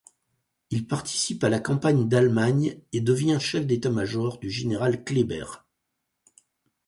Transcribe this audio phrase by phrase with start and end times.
[0.71, 5.45] Il participe à la campagne d'Allemagne et devient chef d'état-major du général Kléber.